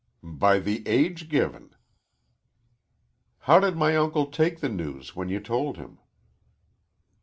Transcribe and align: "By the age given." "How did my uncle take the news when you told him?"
"By 0.23 0.57
the 0.57 0.81
age 0.87 1.29
given." 1.29 1.75
"How 3.41 3.59
did 3.59 3.75
my 3.77 3.95
uncle 3.95 4.25
take 4.31 4.59
the 4.59 4.67
news 4.67 5.15
when 5.15 5.29
you 5.29 5.39
told 5.39 5.77
him?" 5.77 5.99